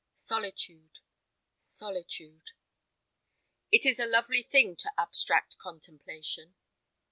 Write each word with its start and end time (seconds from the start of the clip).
Solitude, 0.15 0.97
solitude! 1.59 2.53
It 3.71 3.85
is 3.85 3.99
a 3.99 4.07
lovely 4.07 4.41
thing 4.41 4.75
to 4.77 4.91
abstract 4.97 5.59
contemplation. 5.59 6.55